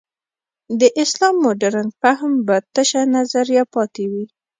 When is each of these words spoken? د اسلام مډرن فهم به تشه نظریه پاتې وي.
د 0.79 0.81
اسلام 1.03 1.35
مډرن 1.45 1.87
فهم 2.01 2.31
به 2.47 2.55
تشه 2.75 3.01
نظریه 3.15 3.63
پاتې 3.73 4.03
وي. 4.11 4.25